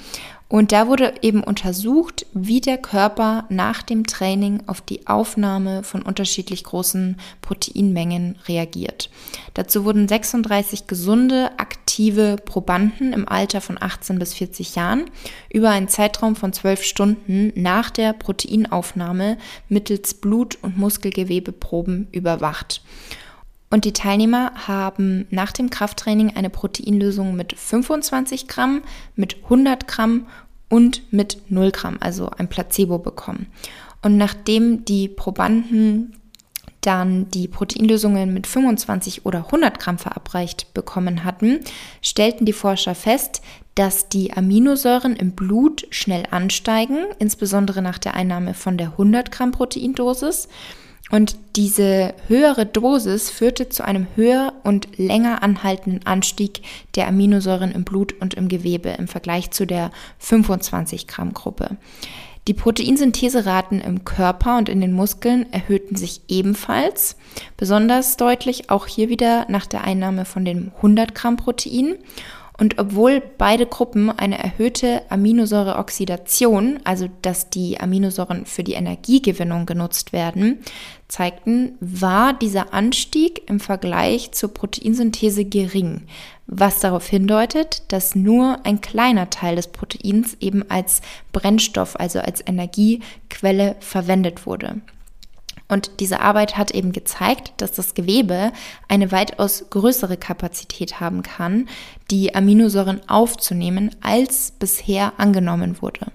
Und 0.53 0.71
da 0.71 0.87
wurde 0.87 1.15
eben 1.23 1.43
untersucht, 1.43 2.27
wie 2.35 2.61
der 2.61 2.77
Körper 2.77 3.47
nach 3.49 3.81
dem 3.81 4.07
Training 4.07 4.65
auf 4.67 4.83
die 4.83 5.07
Aufnahme 5.07 5.83
von 5.83 6.03
unterschiedlich 6.03 6.63
großen 6.63 7.17
Proteinmengen 7.41 8.37
reagiert. 8.47 9.09
Dazu 9.55 9.87
wurden 9.87 10.09
36 10.09 10.87
gesunde, 10.87 11.53
aktive 11.57 12.37
Probanden 12.45 13.15
im 13.15 13.27
Alter 13.27 13.63
von 13.63 13.81
18 13.81 14.19
bis 14.19 14.35
40 14.35 14.75
Jahren 14.75 15.07
über 15.51 15.71
einen 15.71 15.89
Zeitraum 15.89 16.37
von 16.37 16.53
12 16.53 16.83
Stunden 16.83 17.53
nach 17.55 17.89
der 17.89 18.13
Proteinaufnahme 18.13 19.39
mittels 19.71 20.13
Blut- 20.13 20.59
und 20.61 20.77
Muskelgewebeproben 20.77 22.09
überwacht. 22.13 22.83
Und 23.73 23.87
die 23.87 23.95
Teilnehmer 23.95 24.53
haben 24.67 25.27
nach 25.31 25.51
dem 25.51 25.71
Krafttraining 25.71 26.37
eine 26.37 26.51
Proteinlösung 26.51 27.35
mit 27.35 27.55
25 27.59 28.47
Gramm, 28.47 28.83
mit 29.17 29.45
100 29.45 29.89
Gramm 29.89 30.27
und 30.73 31.13
mit 31.13 31.37
0 31.51 31.71
Gramm, 31.71 31.99
also 32.01 32.31
ein 32.31 32.49
Placebo 32.49 32.99
bekommen. 32.99 33.47
Und 34.01 34.17
nachdem 34.17 34.87
die 34.87 35.07
Probanden 35.07 36.17
dann 36.81 37.29
die 37.31 37.47
Proteinlösungen 37.47 38.33
mit 38.33 38.47
25 38.47 39.27
oder 39.27 39.45
100 39.45 39.79
Gramm 39.79 39.99
verabreicht 39.99 40.73
bekommen 40.73 41.25
hatten, 41.25 41.61
stellten 42.01 42.47
die 42.47 42.55
Forscher 42.55 42.95
fest, 42.95 43.43
dass 43.75 44.09
die 44.09 44.33
Aminosäuren 44.33 45.15
im 45.15 45.33
Blut 45.33 45.87
schnell 45.91 46.25
ansteigen, 46.31 47.05
insbesondere 47.19 47.83
nach 47.83 47.99
der 47.99 48.15
Einnahme 48.15 48.55
von 48.55 48.79
der 48.79 48.93
100 48.93 49.31
Gramm 49.31 49.53
Proteindosis. 49.53 50.49
Und 51.13 51.37
diese 51.57 52.15
höhere 52.27 52.65
Dosis 52.65 53.29
führte 53.29 53.69
zu 53.69 53.85
einem 53.85 54.07
höher 54.17 54.55
und 54.65 54.97
länger 54.97 55.43
anhaltenden 55.43 56.07
Anstieg 56.07 56.63
der 56.97 57.07
Aminosäuren 57.07 57.71
im 57.71 57.85
Blut 57.85 58.15
und 58.19 58.33
im 58.33 58.49
Gewebe 58.49 58.89
im 58.89 59.09
Vergleich 59.09 59.51
zu 59.51 59.67
der 59.67 59.91
25 60.21 61.07
Gramm 61.07 61.35
Gruppe. 61.35 61.77
Die 62.49 62.55
Proteinsyntheseraten 62.55 63.83
im 63.83 64.07
Körper 64.07 64.57
und 64.57 64.71
in 64.71 64.81
den 64.81 64.95
Muskeln 64.95 65.53
erhöhten 65.53 65.97
sich 65.97 66.23
ebenfalls, 66.29 67.17
besonders 67.59 68.17
deutlich 68.17 68.71
auch 68.71 68.87
hier 68.87 69.11
wieder 69.11 69.45
nach 69.51 69.67
der 69.67 69.85
Einnahme 69.85 70.25
von 70.25 70.47
dem 70.47 70.73
100 70.77 71.15
Gramm 71.15 71.37
Protein. 71.37 71.97
Und 72.63 72.79
obwohl 72.79 73.21
beide 73.39 73.67
Gruppen 73.67 74.09
eine 74.09 74.39
erhöhte 74.39 75.03
Aminosäureoxidation, 75.11 76.79
also 76.85 77.09
dass 77.21 77.51
die 77.51 77.81
Aminosäuren 77.81 78.47
für 78.47 78.63
die 78.63 78.75
Energiegewinnung 78.75 79.67
genutzt 79.67 80.13
werden, 80.13 80.61
zeigten, 81.09 81.77
war 81.81 82.33
dieser 82.35 82.73
Anstieg 82.73 83.51
im 83.51 83.59
Vergleich 83.59 84.31
zur 84.31 84.55
Proteinsynthese 84.55 85.45
gering, 85.45 86.03
was 86.47 86.79
darauf 86.79 87.09
hindeutet, 87.09 87.83
dass 87.89 88.15
nur 88.15 88.65
ein 88.65 88.81
kleiner 88.81 89.29
Teil 89.29 89.57
des 89.57 89.67
Proteins 89.67 90.37
eben 90.39 90.63
als 90.71 91.03
Brennstoff, 91.33 91.99
also 91.99 92.21
als 92.21 92.47
Energiequelle 92.47 93.75
verwendet 93.81 94.47
wurde. 94.47 94.83
Und 95.73 96.01
diese 96.01 96.21
Arbeit 96.21 96.59
hat 96.59 96.73
eben 96.73 96.93
gezeigt, 96.93 97.55
dass 97.57 97.73
das 97.73 97.95
Gewebe 97.95 98.53
eine 98.89 99.11
weitaus 99.11 99.65
größere 99.71 100.19
Kapazität 100.19 101.01
haben 101.01 101.23
kann, 101.23 101.67
die 102.11 102.35
Aminosäuren 102.35 103.01
aufzunehmen, 103.09 103.91
als 104.03 104.51
bisher 104.51 105.15
angenommen 105.17 105.81
wurde. 105.81 106.09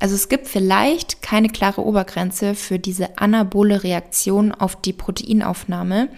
Also 0.00 0.14
es 0.14 0.30
gibt 0.30 0.46
vielleicht 0.46 1.20
keine 1.20 1.50
klare 1.50 1.84
Obergrenze 1.84 2.54
für 2.54 2.78
diese 2.78 3.18
anabole 3.18 3.84
Reaktion 3.84 4.52
auf 4.52 4.80
die 4.80 4.94
Proteinaufnahme 4.94 6.08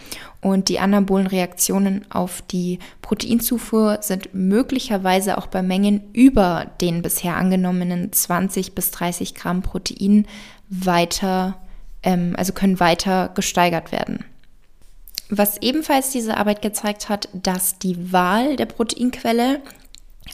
Und 0.40 0.68
die 0.68 0.78
anabolen 0.78 1.26
Reaktionen 1.26 2.04
auf 2.08 2.40
die 2.40 2.78
Proteinzufuhr 3.02 3.98
sind 4.00 4.32
möglicherweise 4.32 5.38
auch 5.38 5.48
bei 5.48 5.60
Mengen 5.60 6.02
über 6.12 6.70
den 6.80 7.02
bisher 7.02 7.36
angenommenen 7.36 8.12
20 8.12 8.76
bis 8.76 8.92
30 8.92 9.34
Gramm 9.34 9.62
Protein 9.62 10.28
weiter, 10.68 11.56
also 12.02 12.52
können 12.52 12.78
weiter 12.78 13.30
gesteigert 13.34 13.90
werden. 13.90 14.24
Was 15.28 15.60
ebenfalls 15.60 16.10
diese 16.10 16.36
Arbeit 16.36 16.62
gezeigt 16.62 17.08
hat, 17.08 17.28
dass 17.32 17.78
die 17.78 18.12
Wahl 18.12 18.54
der 18.56 18.66
Proteinquelle 18.66 19.60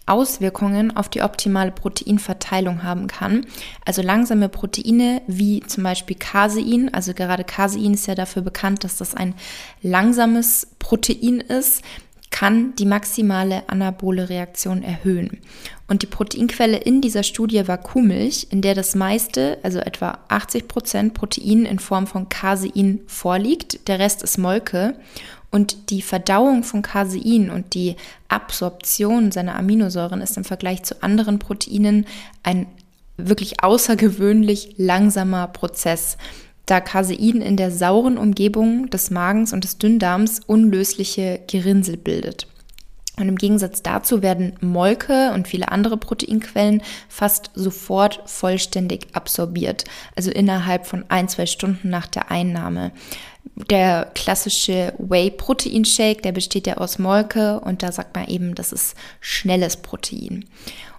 Auswirkungen 0.06 0.96
auf 0.96 1.08
die 1.08 1.22
optimale 1.22 1.70
Proteinverteilung 1.70 2.82
haben 2.82 3.06
kann. 3.06 3.46
Also 3.84 4.02
langsame 4.02 4.48
Proteine 4.48 5.22
wie 5.26 5.60
zum 5.60 5.84
Beispiel 5.84 6.16
Casein, 6.16 6.92
also 6.92 7.14
gerade 7.14 7.44
Casein 7.44 7.94
ist 7.94 8.06
ja 8.06 8.14
dafür 8.14 8.42
bekannt, 8.42 8.84
dass 8.84 8.96
das 8.96 9.14
ein 9.14 9.34
langsames 9.82 10.66
Protein 10.78 11.40
ist, 11.40 11.82
kann 12.32 12.74
die 12.74 12.86
maximale 12.86 13.68
anabole 13.68 14.28
Reaktion 14.28 14.82
erhöhen. 14.82 15.38
Und 15.86 16.02
die 16.02 16.06
Proteinquelle 16.06 16.78
in 16.78 17.00
dieser 17.00 17.22
Studie 17.22 17.68
war 17.68 17.78
Kuhmilch, 17.78 18.48
in 18.50 18.62
der 18.62 18.74
das 18.74 18.96
meiste, 18.96 19.58
also 19.62 19.78
etwa 19.78 20.18
80 20.28 20.66
Prozent 20.66 21.14
Protein 21.14 21.66
in 21.66 21.78
Form 21.78 22.08
von 22.08 22.28
Casein 22.28 23.00
vorliegt. 23.06 23.86
Der 23.86 24.00
Rest 24.00 24.22
ist 24.24 24.38
Molke. 24.38 24.96
Und 25.50 25.90
die 25.90 26.00
Verdauung 26.00 26.64
von 26.64 26.80
Casein 26.80 27.50
und 27.50 27.74
die 27.74 27.96
Absorption 28.28 29.30
seiner 29.30 29.54
Aminosäuren 29.56 30.22
ist 30.22 30.38
im 30.38 30.44
Vergleich 30.44 30.82
zu 30.82 31.02
anderen 31.02 31.38
Proteinen 31.38 32.06
ein 32.42 32.66
wirklich 33.18 33.62
außergewöhnlich 33.62 34.74
langsamer 34.78 35.46
Prozess, 35.48 36.16
da 36.66 36.80
Casein 36.80 37.40
in 37.40 37.56
der 37.56 37.70
sauren 37.70 38.18
Umgebung 38.18 38.88
des 38.90 39.10
Magens 39.10 39.52
und 39.52 39.64
des 39.64 39.78
Dünndarms 39.78 40.40
unlösliche 40.46 41.40
Gerinnsel 41.46 41.96
bildet. 41.96 42.46
Und 43.18 43.28
im 43.28 43.36
Gegensatz 43.36 43.82
dazu 43.82 44.22
werden 44.22 44.54
Molke 44.60 45.32
und 45.34 45.46
viele 45.46 45.70
andere 45.70 45.98
Proteinquellen 45.98 46.82
fast 47.08 47.50
sofort 47.54 48.22
vollständig 48.24 49.08
absorbiert, 49.12 49.84
also 50.16 50.30
innerhalb 50.30 50.86
von 50.86 51.04
ein, 51.08 51.28
zwei 51.28 51.44
Stunden 51.44 51.90
nach 51.90 52.06
der 52.06 52.30
Einnahme. 52.30 52.90
Der 53.68 54.10
klassische 54.14 54.94
Whey-Protein-Shake, 54.98 56.22
der 56.22 56.32
besteht 56.32 56.66
ja 56.66 56.78
aus 56.78 56.98
Molke 56.98 57.60
und 57.60 57.82
da 57.82 57.92
sagt 57.92 58.16
man 58.16 58.28
eben, 58.28 58.54
das 58.54 58.72
ist 58.72 58.96
schnelles 59.20 59.76
Protein. 59.76 60.46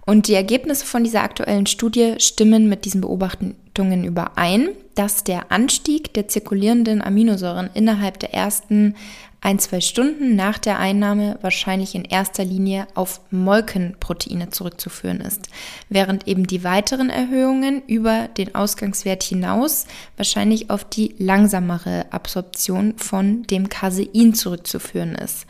Und 0.05 0.27
die 0.27 0.33
Ergebnisse 0.33 0.85
von 0.85 1.03
dieser 1.03 1.23
aktuellen 1.23 1.65
Studie 1.65 2.15
stimmen 2.17 2.67
mit 2.67 2.85
diesen 2.85 3.01
Beobachtungen 3.01 4.03
überein, 4.03 4.69
dass 4.95 5.23
der 5.23 5.51
Anstieg 5.51 6.13
der 6.13 6.27
zirkulierenden 6.27 7.01
Aminosäuren 7.01 7.69
innerhalb 7.73 8.19
der 8.19 8.33
ersten 8.33 8.95
ein, 9.43 9.59
zwei 9.59 9.81
Stunden 9.81 10.35
nach 10.35 10.57
der 10.57 10.79
Einnahme 10.79 11.37
wahrscheinlich 11.41 11.95
in 11.95 12.05
erster 12.05 12.45
Linie 12.45 12.87
auf 12.95 13.19
Molkenproteine 13.29 14.51
zurückzuführen 14.51 15.19
ist, 15.19 15.49
während 15.89 16.27
eben 16.27 16.47
die 16.47 16.63
weiteren 16.63 17.09
Erhöhungen 17.09 17.81
über 17.85 18.29
den 18.37 18.55
Ausgangswert 18.55 19.21
hinaus 19.21 19.85
wahrscheinlich 20.15 20.69
auf 20.69 20.85
die 20.85 21.15
langsamere 21.17 22.05
Absorption 22.11 22.97
von 22.97 23.43
dem 23.43 23.67
Casein 23.67 24.33
zurückzuführen 24.33 25.15
ist. 25.15 25.45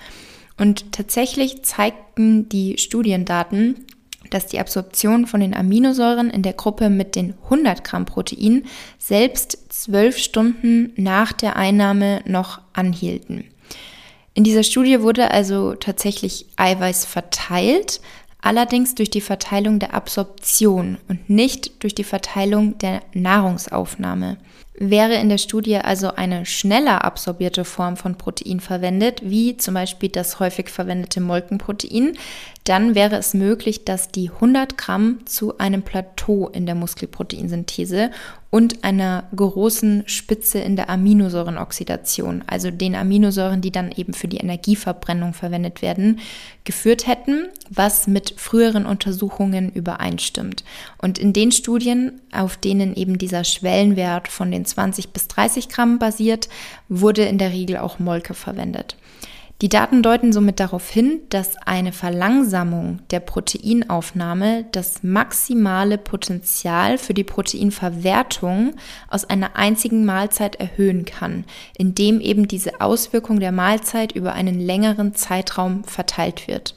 Und 0.58 0.92
tatsächlich 0.92 1.64
zeigten 1.64 2.50
die 2.50 2.80
Studiendaten, 2.80 3.86
dass 4.34 4.48
die 4.48 4.60
Absorption 4.60 5.28
von 5.28 5.40
den 5.40 5.54
Aminosäuren 5.54 6.30
in 6.30 6.42
der 6.42 6.54
Gruppe 6.54 6.90
mit 6.90 7.16
den 7.16 7.36
100 7.44 7.84
Gramm 7.84 8.06
Protein 8.06 8.66
selbst 8.98 9.58
zwölf 9.70 10.18
Stunden 10.18 10.92
nach 10.96 11.32
der 11.34 11.56
Einnahme 11.56 12.22
noch 12.26 12.62
anhielten. 12.74 13.46
In 14.34 14.44
dieser 14.44 14.64
Studie 14.64 15.02
wurde 15.02 15.32
also 15.32 15.76
tatsächlich 15.76 16.48
Eiweiß 16.56 17.06
verteilt, 17.06 18.02
allerdings 18.42 18.96
durch 18.96 19.10
die 19.10 19.22
Verteilung 19.22 19.80
der 19.80 19.94
Absorption 19.94 20.98
und 21.08 21.30
nicht 21.30 21.84
durch 21.84 21.96
die 21.96 22.04
Verteilung 22.04 22.78
der 22.80 23.02
Nahrungsaufnahme. 23.14 24.38
Wäre 24.76 25.16
in 25.16 25.30
der 25.30 25.38
Studie 25.38 25.78
also 25.78 26.16
eine 26.16 26.48
schneller 26.48 27.06
absorbierte 27.06 27.64
Form 27.64 27.96
von 27.96 28.18
Protein 28.18 28.60
verwendet, 28.60 29.22
wie 29.24 29.56
zum 29.56 29.76
Beispiel 29.76 30.10
das 30.10 30.40
häufig 30.40 30.70
verwendete 30.70 31.22
Molkenprotein, 31.22 32.18
dann 32.64 32.96
wäre 32.96 33.18
es 33.18 33.34
möglich, 33.34 33.84
dass 33.84 34.10
die 34.10 34.30
100 34.30 34.78
Gramm 34.78 35.20
zu 35.26 35.58
einem 35.58 35.82
Plateau 35.82 36.48
in 36.48 36.66
der 36.66 36.76
Muskelproteinsynthese 36.76 38.12
und 38.50 38.84
einer 38.84 39.26
großen 39.36 40.04
Spitze 40.06 40.60
in 40.60 40.76
der 40.76 40.90
Aminosäurenoxidation, 40.90 42.44
also 42.48 42.72
den 42.72 42.96
Aminosäuren, 42.96 43.62
die 43.62 43.72
dann 43.72 43.92
eben 43.92 44.14
für 44.14 44.28
die 44.28 44.38
Energieverbrennung 44.38 45.34
verwendet 45.34 45.82
werden, 45.82 46.20
geführt 46.64 47.06
hätten, 47.06 47.50
was 47.70 48.08
mit 48.08 48.36
früheren 48.38 48.86
Untersuchungen 48.86 49.70
übereinstimmt. 49.72 50.64
Und 51.00 51.18
in 51.18 51.34
den 51.34 51.52
Studien, 51.52 52.22
auf 52.32 52.56
denen 52.56 52.96
eben 52.96 53.18
dieser 53.18 53.44
Schwellenwert 53.44 54.30
von 54.30 54.52
den 54.52 54.64
20 54.64 55.10
bis 55.10 55.28
30 55.28 55.68
Gramm 55.68 56.00
basiert, 56.00 56.48
wurde 56.88 57.24
in 57.24 57.40
der 57.40 57.52
Regel 57.52 57.78
auch 57.78 58.00
Molke 58.00 58.36
verwendet. 58.36 58.96
Die 59.62 59.70
Daten 59.70 60.04
deuten 60.04 60.34
somit 60.34 60.60
darauf 60.60 60.90
hin, 60.90 61.22
dass 61.30 61.56
eine 61.66 61.94
Verlangsamung 61.94 63.00
der 63.12 63.22
Proteinaufnahme 63.22 64.66
das 64.74 65.04
maximale 65.04 65.98
Potenzial 65.98 66.98
für 66.98 67.14
die 67.14 67.24
Proteinverwertung 67.24 68.74
aus 69.10 69.24
einer 69.24 69.56
einzigen 69.56 70.04
Mahlzeit 70.04 70.58
erhöhen 70.58 71.06
kann, 71.06 71.46
indem 71.78 72.20
eben 72.20 72.48
diese 72.48 72.82
Auswirkung 72.82 73.40
der 73.40 73.54
Mahlzeit 73.54 74.12
über 74.12 74.34
einen 74.34 74.60
längeren 74.60 75.14
Zeitraum 75.14 75.86
verteilt 75.86 76.48
wird. 76.50 76.76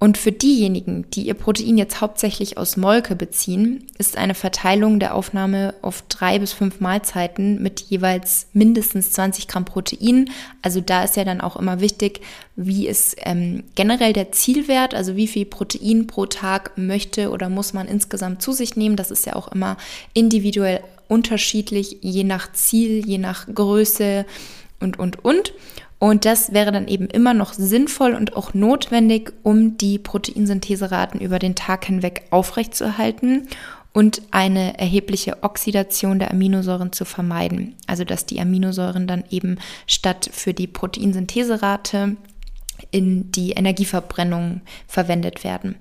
Und 0.00 0.16
für 0.16 0.30
diejenigen, 0.30 1.10
die 1.10 1.22
ihr 1.22 1.34
Protein 1.34 1.76
jetzt 1.76 2.00
hauptsächlich 2.00 2.56
aus 2.56 2.76
Molke 2.76 3.16
beziehen, 3.16 3.84
ist 3.98 4.16
eine 4.16 4.34
Verteilung 4.34 5.00
der 5.00 5.12
Aufnahme 5.12 5.74
auf 5.82 6.04
drei 6.08 6.38
bis 6.38 6.52
fünf 6.52 6.78
Mahlzeiten 6.78 7.60
mit 7.60 7.80
jeweils 7.80 8.46
mindestens 8.52 9.10
20 9.10 9.48
Gramm 9.48 9.64
Protein. 9.64 10.30
Also 10.62 10.80
da 10.80 11.02
ist 11.02 11.16
ja 11.16 11.24
dann 11.24 11.40
auch 11.40 11.56
immer 11.56 11.80
wichtig, 11.80 12.20
wie 12.54 12.86
ist 12.86 13.16
ähm, 13.24 13.64
generell 13.74 14.12
der 14.12 14.30
Zielwert, 14.30 14.94
also 14.94 15.16
wie 15.16 15.26
viel 15.26 15.46
Protein 15.46 16.06
pro 16.06 16.26
Tag 16.26 16.78
möchte 16.78 17.30
oder 17.30 17.48
muss 17.48 17.72
man 17.72 17.88
insgesamt 17.88 18.40
zu 18.40 18.52
sich 18.52 18.76
nehmen. 18.76 18.94
Das 18.94 19.10
ist 19.10 19.26
ja 19.26 19.34
auch 19.34 19.50
immer 19.50 19.78
individuell 20.14 20.80
unterschiedlich, 21.08 21.98
je 22.02 22.22
nach 22.22 22.52
Ziel, 22.52 23.04
je 23.04 23.18
nach 23.18 23.48
Größe 23.52 24.26
und, 24.78 24.96
und, 24.96 25.24
und. 25.24 25.52
Und 25.98 26.24
das 26.24 26.52
wäre 26.52 26.70
dann 26.70 26.86
eben 26.86 27.06
immer 27.08 27.34
noch 27.34 27.52
sinnvoll 27.52 28.14
und 28.14 28.36
auch 28.36 28.54
notwendig, 28.54 29.32
um 29.42 29.76
die 29.76 29.98
Proteinsyntheseraten 29.98 31.20
über 31.20 31.38
den 31.38 31.56
Tag 31.56 31.86
hinweg 31.86 32.22
aufrechtzuerhalten 32.30 33.48
und 33.92 34.22
eine 34.30 34.78
erhebliche 34.78 35.42
Oxidation 35.42 36.20
der 36.20 36.30
Aminosäuren 36.30 36.92
zu 36.92 37.04
vermeiden. 37.04 37.74
Also 37.88 38.04
dass 38.04 38.26
die 38.26 38.40
Aminosäuren 38.40 39.08
dann 39.08 39.24
eben 39.30 39.58
statt 39.88 40.30
für 40.32 40.54
die 40.54 40.68
Proteinsyntheserate 40.68 42.16
in 42.92 43.32
die 43.32 43.52
Energieverbrennung 43.52 44.60
verwendet 44.86 45.42
werden. 45.42 45.74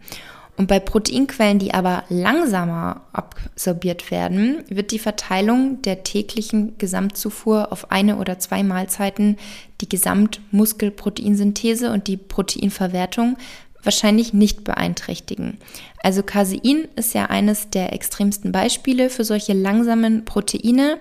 Und 0.57 0.67
bei 0.67 0.79
Proteinquellen, 0.79 1.59
die 1.59 1.75
aber 1.75 2.03
langsamer 2.09 3.01
absorbiert 3.13 4.09
werden, 4.09 4.63
wird 4.69 4.89
die 4.91 4.97
Verteilung 4.97 5.83
der 5.83 6.03
täglichen 6.03 6.79
Gesamtzufuhr 6.79 7.71
auf 7.71 7.91
eine 7.91 8.17
oder 8.17 8.39
zwei 8.39 8.63
Mahlzeiten 8.63 9.37
die 9.81 9.89
Gesamtmuskelproteinsynthese 9.89 11.91
und 11.91 12.07
die 12.07 12.17
Proteinverwertung 12.17 13.37
wahrscheinlich 13.83 14.33
nicht 14.33 14.63
beeinträchtigen. 14.63 15.59
Also 16.01 16.23
Casein 16.23 16.87
ist 16.95 17.13
ja 17.13 17.27
eines 17.27 17.69
der 17.69 17.93
extremsten 17.93 18.51
Beispiele 18.51 19.11
für 19.11 19.23
solche 19.23 19.53
langsamen 19.53 20.25
Proteine, 20.25 20.97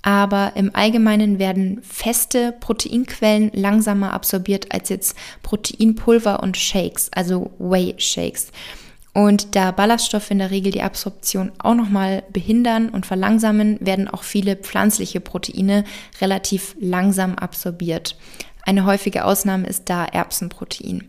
aber 0.00 0.52
im 0.54 0.74
Allgemeinen 0.74 1.38
werden 1.38 1.82
feste 1.82 2.54
Proteinquellen 2.58 3.50
langsamer 3.52 4.14
absorbiert 4.14 4.72
als 4.72 4.88
jetzt 4.88 5.14
Proteinpulver 5.42 6.42
und 6.42 6.56
Shakes, 6.56 7.10
also 7.12 7.50
Whey 7.58 7.94
Shakes. 7.98 8.50
Und 9.14 9.54
da 9.54 9.70
Ballaststoffe 9.70 10.32
in 10.32 10.40
der 10.40 10.50
Regel 10.50 10.72
die 10.72 10.82
Absorption 10.82 11.52
auch 11.58 11.74
nochmal 11.74 12.24
behindern 12.32 12.88
und 12.88 13.06
verlangsamen, 13.06 13.78
werden 13.80 14.08
auch 14.08 14.24
viele 14.24 14.56
pflanzliche 14.56 15.20
Proteine 15.20 15.84
relativ 16.20 16.74
langsam 16.80 17.36
absorbiert. 17.36 18.16
Eine 18.66 18.84
häufige 18.84 19.24
Ausnahme 19.24 19.68
ist 19.68 19.88
da 19.88 20.04
Erbsenprotein. 20.04 21.04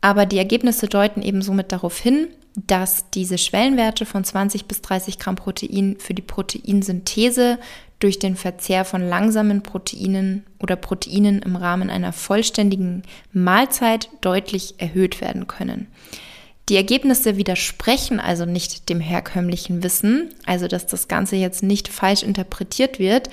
Aber 0.00 0.26
die 0.26 0.38
Ergebnisse 0.38 0.88
deuten 0.88 1.22
eben 1.22 1.40
somit 1.40 1.70
darauf 1.70 1.96
hin, 1.98 2.26
dass 2.66 3.08
diese 3.10 3.38
Schwellenwerte 3.38 4.04
von 4.04 4.24
20 4.24 4.64
bis 4.64 4.82
30 4.82 5.20
Gramm 5.20 5.36
Protein 5.36 5.96
für 6.00 6.14
die 6.14 6.22
Proteinsynthese 6.22 7.58
durch 8.00 8.18
den 8.18 8.34
Verzehr 8.34 8.84
von 8.84 9.08
langsamen 9.08 9.62
Proteinen 9.62 10.44
oder 10.58 10.74
Proteinen 10.74 11.40
im 11.42 11.54
Rahmen 11.54 11.88
einer 11.88 12.12
vollständigen 12.12 13.04
Mahlzeit 13.32 14.08
deutlich 14.22 14.74
erhöht 14.78 15.20
werden 15.20 15.46
können. 15.46 15.86
Die 16.68 16.76
Ergebnisse 16.76 17.36
widersprechen 17.36 18.20
also 18.20 18.44
nicht 18.44 18.90
dem 18.90 19.00
herkömmlichen 19.00 19.82
Wissen, 19.82 20.34
also 20.44 20.68
dass 20.68 20.86
das 20.86 21.08
Ganze 21.08 21.36
jetzt 21.36 21.62
nicht 21.62 21.88
falsch 21.88 22.22
interpretiert 22.22 22.98
wird, 22.98 23.30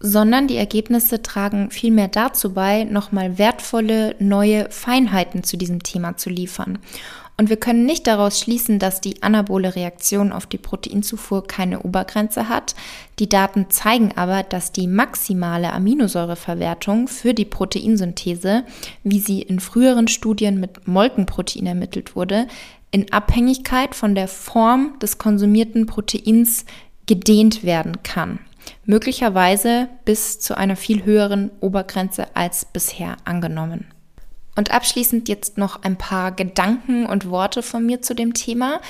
sondern 0.00 0.48
die 0.48 0.56
Ergebnisse 0.56 1.22
tragen 1.22 1.70
vielmehr 1.70 2.08
dazu 2.08 2.54
bei, 2.54 2.84
nochmal 2.84 3.36
wertvolle 3.36 4.14
neue 4.18 4.70
Feinheiten 4.70 5.42
zu 5.44 5.56
diesem 5.56 5.82
Thema 5.82 6.16
zu 6.16 6.30
liefern. 6.30 6.78
Und 7.40 7.50
wir 7.50 7.56
können 7.56 7.86
nicht 7.86 8.08
daraus 8.08 8.40
schließen, 8.40 8.80
dass 8.80 9.00
die 9.00 9.22
anabole 9.22 9.76
Reaktion 9.76 10.32
auf 10.32 10.46
die 10.46 10.58
Proteinzufuhr 10.58 11.46
keine 11.46 11.82
Obergrenze 11.82 12.48
hat. 12.48 12.74
Die 13.20 13.28
Daten 13.28 13.70
zeigen 13.70 14.10
aber, 14.16 14.42
dass 14.42 14.72
die 14.72 14.88
maximale 14.88 15.72
Aminosäureverwertung 15.72 17.06
für 17.06 17.34
die 17.34 17.44
Proteinsynthese, 17.44 18.64
wie 19.04 19.20
sie 19.20 19.40
in 19.40 19.60
früheren 19.60 20.08
Studien 20.08 20.58
mit 20.58 20.88
Molkenprotein 20.88 21.66
ermittelt 21.66 22.16
wurde, 22.16 22.48
in 22.90 23.12
Abhängigkeit 23.12 23.94
von 23.94 24.14
der 24.14 24.28
Form 24.28 24.98
des 25.00 25.18
konsumierten 25.18 25.86
Proteins 25.86 26.64
gedehnt 27.06 27.64
werden 27.64 28.02
kann. 28.02 28.38
Möglicherweise 28.84 29.88
bis 30.04 30.40
zu 30.40 30.56
einer 30.56 30.76
viel 30.76 31.04
höheren 31.04 31.50
Obergrenze 31.60 32.36
als 32.36 32.64
bisher 32.64 33.16
angenommen. 33.24 33.86
Und 34.56 34.72
abschließend 34.72 35.28
jetzt 35.28 35.56
noch 35.56 35.84
ein 35.84 35.96
paar 35.96 36.32
Gedanken 36.32 37.06
und 37.06 37.30
Worte 37.30 37.62
von 37.62 37.86
mir 37.86 38.02
zu 38.02 38.12
dem 38.12 38.34
Thema. 38.34 38.80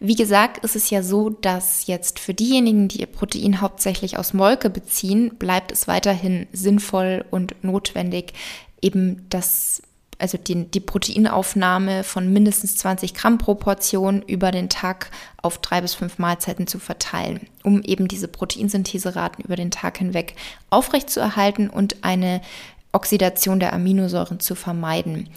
Wie 0.00 0.14
gesagt, 0.14 0.64
ist 0.64 0.74
es 0.74 0.88
ja 0.88 1.02
so, 1.02 1.28
dass 1.28 1.86
jetzt 1.86 2.18
für 2.18 2.32
diejenigen, 2.32 2.88
die 2.88 3.00
ihr 3.00 3.06
Protein 3.06 3.60
hauptsächlich 3.60 4.16
aus 4.16 4.32
Molke 4.32 4.70
beziehen, 4.70 5.34
bleibt 5.38 5.70
es 5.70 5.86
weiterhin 5.86 6.46
sinnvoll 6.52 7.26
und 7.30 7.62
notwendig, 7.62 8.32
eben 8.80 9.26
das 9.28 9.82
also 10.18 10.36
die, 10.36 10.64
die, 10.64 10.80
Proteinaufnahme 10.80 12.02
von 12.02 12.32
mindestens 12.32 12.76
20 12.76 13.14
Gramm 13.14 13.38
pro 13.38 13.54
Portion 13.54 14.22
über 14.22 14.50
den 14.50 14.68
Tag 14.68 15.10
auf 15.42 15.58
drei 15.58 15.80
bis 15.80 15.94
fünf 15.94 16.18
Mahlzeiten 16.18 16.66
zu 16.66 16.78
verteilen, 16.78 17.46
um 17.62 17.82
eben 17.82 18.08
diese 18.08 18.28
Proteinsyntheseraten 18.28 19.44
über 19.44 19.56
den 19.56 19.70
Tag 19.70 19.98
hinweg 19.98 20.34
aufrechtzuerhalten 20.70 21.70
und 21.70 22.02
eine 22.02 22.40
Oxidation 22.92 23.60
der 23.60 23.72
Aminosäuren 23.72 24.40
zu 24.40 24.54
vermeiden. 24.54 25.28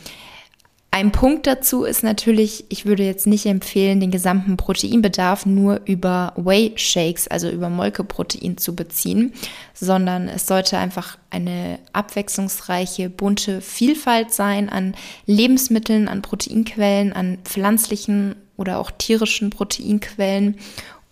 Ein 0.93 1.13
Punkt 1.13 1.47
dazu 1.47 1.85
ist 1.85 2.03
natürlich, 2.03 2.65
ich 2.67 2.85
würde 2.85 3.03
jetzt 3.03 3.25
nicht 3.25 3.45
empfehlen, 3.45 4.01
den 4.01 4.11
gesamten 4.11 4.57
Proteinbedarf 4.57 5.45
nur 5.45 5.79
über 5.85 6.33
Whey 6.35 6.73
Shakes, 6.75 7.29
also 7.29 7.49
über 7.49 7.69
Molkeprotein 7.69 8.57
zu 8.57 8.75
beziehen, 8.75 9.31
sondern 9.73 10.27
es 10.27 10.47
sollte 10.47 10.77
einfach 10.77 11.17
eine 11.29 11.79
abwechslungsreiche, 11.93 13.09
bunte 13.09 13.61
Vielfalt 13.61 14.33
sein 14.33 14.67
an 14.67 14.93
Lebensmitteln, 15.25 16.09
an 16.09 16.21
Proteinquellen, 16.21 17.13
an 17.13 17.37
pflanzlichen 17.45 18.35
oder 18.57 18.77
auch 18.77 18.91
tierischen 18.91 19.49
Proteinquellen. 19.49 20.57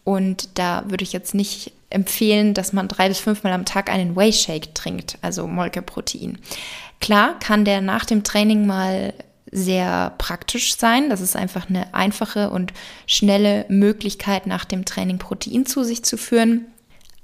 Und 0.03 0.59
da 0.59 0.83
würde 0.89 1.03
ich 1.03 1.13
jetzt 1.13 1.33
nicht 1.33 1.71
empfehlen, 1.89 2.53
dass 2.53 2.73
man 2.73 2.89
drei 2.89 3.07
bis 3.07 3.19
fünfmal 3.19 3.53
am 3.53 3.63
Tag 3.63 3.89
einen 3.89 4.17
Whey 4.17 4.33
Shake 4.33 4.75
trinkt, 4.75 5.17
also 5.21 5.47
Molkeprotein. 5.47 6.37
Klar 6.99 7.39
kann 7.39 7.63
der 7.63 7.79
nach 7.79 8.03
dem 8.03 8.25
Training 8.25 8.67
mal 8.67 9.13
sehr 9.51 10.13
praktisch 10.17 10.77
sein. 10.77 11.09
Das 11.09 11.21
ist 11.21 11.35
einfach 11.35 11.69
eine 11.69 11.93
einfache 11.93 12.49
und 12.49 12.73
schnelle 13.07 13.65
Möglichkeit, 13.69 14.47
nach 14.47 14.65
dem 14.65 14.85
Training 14.85 15.17
Protein 15.17 15.65
zu 15.65 15.83
sich 15.83 16.03
zu 16.03 16.17
führen. 16.17 16.65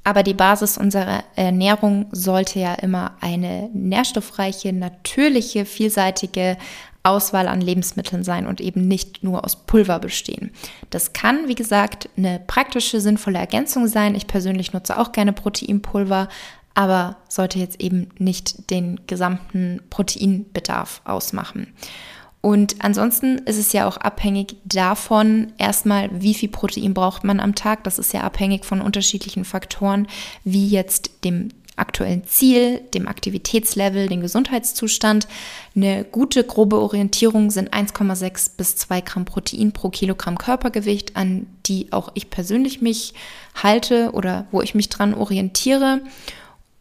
Aber 0.03 0.21
die 0.21 0.35
Basis 0.35 0.77
unserer 0.77 1.23
Ernährung 1.35 2.05
sollte 2.11 2.59
ja 2.59 2.75
immer 2.75 3.13
eine 3.21 3.69
nährstoffreiche, 3.73 4.71
natürliche, 4.71 5.65
vielseitige 5.65 6.57
Auswahl 7.01 7.47
an 7.47 7.61
Lebensmitteln 7.61 8.23
sein 8.23 8.47
und 8.47 8.61
eben 8.61 8.87
nicht 8.87 9.23
nur 9.23 9.43
aus 9.43 9.55
Pulver 9.55 9.99
bestehen. 9.99 10.51
Das 10.89 11.13
kann, 11.13 11.47
wie 11.47 11.55
gesagt, 11.55 12.09
eine 12.17 12.39
praktische, 12.45 12.99
sinnvolle 12.99 13.39
Ergänzung 13.39 13.87
sein. 13.87 14.15
Ich 14.15 14.27
persönlich 14.27 14.73
nutze 14.73 14.97
auch 14.99 15.11
gerne 15.11 15.33
Proteinpulver, 15.33 16.29
aber 16.73 17.17
sollte 17.29 17.57
jetzt 17.57 17.79
eben 17.79 18.09
nicht 18.17 18.69
den 18.69 18.99
gesamten 19.07 19.81
Proteinbedarf 19.89 21.01
ausmachen. 21.05 21.73
Und 22.45 22.75
ansonsten 22.77 23.39
ist 23.39 23.57
es 23.57 23.73
ja 23.73 23.87
auch 23.87 23.97
abhängig 23.97 24.57
davon, 24.65 25.53
erstmal, 25.57 26.11
wie 26.13 26.35
viel 26.35 26.49
Protein 26.49 26.93
braucht 26.93 27.23
man 27.23 27.39
am 27.39 27.55
Tag. 27.55 27.83
Das 27.85 27.97
ist 27.97 28.13
ja 28.13 28.21
abhängig 28.21 28.65
von 28.65 28.81
unterschiedlichen 28.81 29.45
Faktoren, 29.45 30.07
wie 30.43 30.67
jetzt 30.67 31.23
dem 31.23 31.49
aktuellen 31.75 32.23
Ziel, 32.27 32.81
dem 32.93 33.07
Aktivitätslevel, 33.07 34.09
dem 34.09 34.21
Gesundheitszustand. 34.21 35.27
Eine 35.75 36.03
gute 36.03 36.43
grobe 36.43 36.77
Orientierung 36.77 37.49
sind 37.49 37.73
1,6 37.73 38.51
bis 38.57 38.75
2 38.75 39.01
Gramm 39.01 39.25
Protein 39.25 39.71
pro 39.71 39.89
Kilogramm 39.89 40.37
Körpergewicht, 40.37 41.15
an 41.15 41.47
die 41.65 41.91
auch 41.93 42.11
ich 42.13 42.29
persönlich 42.29 42.79
mich 42.79 43.15
halte 43.55 44.11
oder 44.11 44.45
wo 44.51 44.61
ich 44.61 44.75
mich 44.75 44.89
dran 44.89 45.15
orientiere. 45.15 46.01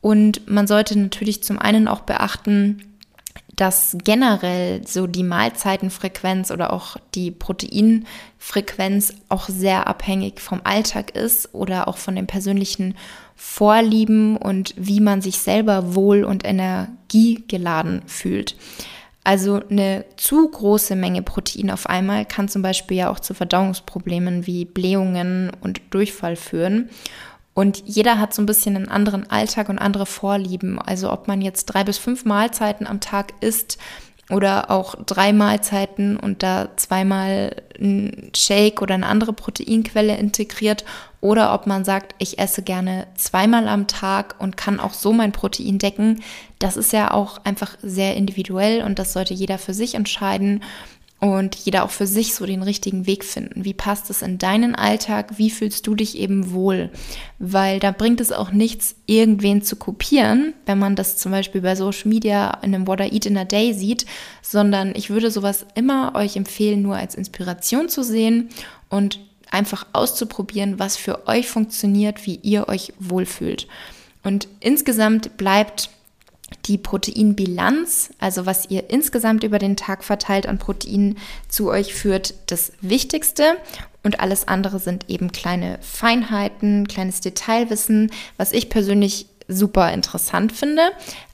Und 0.03 0.47
man 0.47 0.67
sollte 0.67 0.99
natürlich 0.99 1.43
zum 1.43 1.59
einen 1.59 1.89
auch 1.89 2.01
beachten, 2.01 2.94
dass 3.57 3.97
generell 4.03 4.87
so 4.87 5.07
die 5.07 5.23
Mahlzeitenfrequenz 5.23 6.51
oder 6.51 6.73
auch 6.73 6.97
die 7.15 7.31
Proteinfrequenz 7.31 9.15
auch 9.29 9.49
sehr 9.49 9.87
abhängig 9.87 10.41
vom 10.41 10.61
Alltag 10.65 11.13
ist 11.13 11.55
oder 11.55 11.89
auch 11.89 11.97
von 11.97 12.17
den 12.17 12.27
persönlichen 12.27 12.95
Vorlieben 13.37 14.37
und 14.37 14.75
wie 14.77 15.01
man 15.01 15.21
sich 15.21 15.39
selber 15.39 15.95
wohl 15.95 16.25
und 16.25 16.45
energiegeladen 16.45 18.03
fühlt. 18.07 18.57
Also 19.25 19.61
eine 19.71 20.05
zu 20.17 20.49
große 20.49 20.95
Menge 20.97 21.23
Protein 21.23 21.71
auf 21.71 21.89
einmal 21.89 22.27
kann 22.27 22.49
zum 22.49 22.61
Beispiel 22.61 22.99
ja 22.99 23.11
auch 23.11 23.21
zu 23.21 23.33
Verdauungsproblemen 23.33 24.47
wie 24.47 24.67
Blähungen 24.67 25.51
und 25.63 25.81
Durchfall 25.91 26.37
führen. 26.37 26.91
Und 27.55 27.83
jeder 27.87 28.19
hat 28.19 28.35
so 28.35 28.43
ein 28.43 28.47
bisschen 28.47 28.77
einen 28.77 28.89
anderen 28.89 29.31
Alltag 29.31 29.69
und 29.69 29.79
andere 29.79 30.07
Vorlieben. 30.07 30.81
Also 30.81 31.13
ob 31.13 31.29
man 31.29 31.41
jetzt 31.41 31.67
drei 31.67 31.85
bis 31.85 31.99
fünf 31.99 32.25
Mahlzeiten 32.25 32.87
am 32.87 33.01
Tag 33.01 33.33
isst 33.41 33.79
oder 34.31 34.71
auch 34.71 34.97
drei 35.07 35.33
Mahlzeiten 35.33 36.17
und 36.17 36.43
da 36.43 36.71
zweimal 36.77 37.63
ein 37.79 38.31
Shake 38.35 38.83
oder 38.83 38.95
eine 38.95 39.07
andere 39.07 39.33
Proteinquelle 39.33 40.17
integriert 40.17 40.85
oder 41.21 41.55
ob 41.55 41.67
man 41.67 41.85
sagt, 41.85 42.15
ich 42.19 42.39
esse 42.39 42.63
gerne 42.63 43.07
zweimal 43.17 43.69
am 43.69 43.87
Tag 43.87 44.37
und 44.39 44.57
kann 44.57 44.81
auch 44.81 44.93
so 44.93 45.13
mein 45.13 45.33
Protein 45.33 45.79
decken. 45.79 46.23
Das 46.59 46.77
ist 46.77 46.93
ja 46.93 47.13
auch 47.13 47.39
einfach 47.45 47.77
sehr 47.83 48.17
individuell 48.17 48.83
und 48.83 48.99
das 48.99 49.13
sollte 49.13 49.35
jeder 49.35 49.59
für 49.59 49.75
sich 49.75 49.95
entscheiden 49.95 50.63
und 51.21 51.55
jeder 51.55 51.85
auch 51.85 51.91
für 51.91 52.07
sich 52.07 52.35
so 52.35 52.45
den 52.45 52.63
richtigen 52.63 53.07
Weg 53.07 53.25
finden. 53.25 53.65
Wie 53.65 53.73
passt 53.73 54.11
es 54.11 54.21
in 54.21 54.37
deinen 54.37 54.75
Alltag? 54.75 55.39
Wie 55.39 55.49
fühlst 55.49 55.87
du 55.87 55.95
dich 55.95 56.19
eben 56.19 56.53
wohl? 56.53 56.91
Weil 57.39 57.81
da 57.81 57.93
bringt 57.93 58.21
es 58.21 58.31
auch 58.31 58.51
nichts, 58.51 58.97
irgendwen 59.07 59.63
zu 59.63 59.77
kopieren, 59.77 60.53
wenn 60.67 60.79
man 60.79 60.97
das 60.97 61.17
zum 61.17 61.33
Beispiel 61.33 61.63
bei 61.63 61.77
Social 61.77 62.09
Media 62.09 62.59
in 62.63 62.75
einem 62.75 62.87
What 62.87 63.01
I 63.01 63.05
Eat 63.05 63.27
in 63.27 63.39
a 63.39 63.45
Day 63.45 63.73
sieht, 63.73 64.05
sondern 64.43 64.93
ich 64.95 65.09
würde 65.09 65.31
sowas 65.31 65.65
immer 65.75 66.15
euch 66.15 66.37
empfehlen, 66.37 66.83
nur 66.83 66.97
als 66.97 67.15
Inspiration 67.15 67.89
zu 67.89 68.03
sehen 68.03 68.51
und 68.91 69.21
einfach 69.51 69.87
auszuprobieren, 69.93 70.79
was 70.79 70.97
für 70.97 71.27
euch 71.27 71.49
funktioniert, 71.49 72.27
wie 72.27 72.41
ihr 72.43 72.69
euch 72.69 72.93
wohlfühlt. 72.99 73.67
Und 74.25 74.49
insgesamt 74.61 75.37
bleibt 75.37 75.91
die 76.67 76.79
Proteinbilanz, 76.79 78.11
also 78.19 78.47
was 78.47 78.71
ihr 78.71 78.91
insgesamt 78.91 79.45
über 79.45 79.59
den 79.59 79.77
Tag 79.77 80.05
verteilt 80.05 80.47
an 80.47 80.59
Proteinen 80.59 81.19
zu 81.49 81.69
euch 81.71 81.95
führt, 81.95 82.35
das 82.47 82.73
Wichtigste. 82.81 83.45
Und 84.03 84.21
alles 84.21 84.47
andere 84.49 84.79
sind 84.79 85.09
eben 85.09 85.33
kleine 85.33 85.79
Feinheiten, 85.81 86.87
kleines 86.89 87.21
Detailwissen, 87.21 88.11
was 88.37 88.53
ich 88.53 88.69
persönlich 88.69 89.27
super 89.49 89.93
interessant 89.93 90.53
finde, 90.53 90.83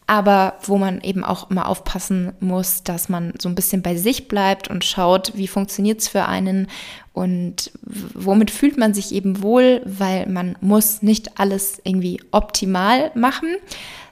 aber 0.06 0.54
wo 0.62 0.76
man 0.76 1.00
eben 1.02 1.24
auch 1.24 1.50
immer 1.50 1.68
aufpassen 1.68 2.32
muss, 2.40 2.82
dass 2.82 3.08
man 3.08 3.32
so 3.40 3.48
ein 3.48 3.54
bisschen 3.54 3.82
bei 3.82 3.96
sich 3.96 4.26
bleibt 4.26 4.68
und 4.68 4.84
schaut, 4.84 5.32
wie 5.36 5.46
funktioniert 5.46 6.00
es 6.00 6.08
für 6.08 6.26
einen 6.26 6.66
und 7.12 7.70
womit 7.84 8.50
fühlt 8.50 8.76
man 8.76 8.94
sich 8.94 9.12
eben 9.12 9.42
wohl, 9.42 9.82
weil 9.84 10.26
man 10.26 10.56
muss 10.60 11.02
nicht 11.02 11.38
alles 11.38 11.80
irgendwie 11.84 12.20
optimal 12.32 13.12
machen, 13.14 13.54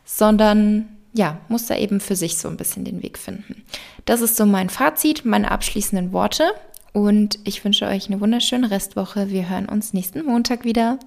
sondern 0.05 0.89
ja, 1.19 1.41
muss 1.49 1.67
da 1.67 1.77
eben 1.77 1.99
für 1.99 2.15
sich 2.15 2.39
so 2.39 2.49
ein 2.49 2.57
bisschen 2.57 2.85
den 2.85 3.03
Weg 3.03 3.19
finden. 3.19 3.65
Das 4.05 4.21
ist 4.21 4.37
so 4.37 4.47
mein 4.47 4.71
Fazit, 4.71 5.25
meine 5.25 5.51
abschließenden 5.51 6.13
Worte 6.13 6.45
und 6.93 7.41
ich 7.43 7.65
wünsche 7.65 7.87
euch 7.87 8.07
eine 8.07 8.21
wunderschöne 8.21 8.71
Restwoche. 8.71 9.29
Wir 9.29 9.51
hören 9.51 9.67
uns 9.67 9.93
nächsten 9.93 10.25
Montag 10.25 10.65
wieder. 10.65 11.01